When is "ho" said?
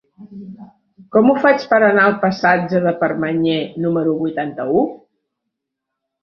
1.27-1.35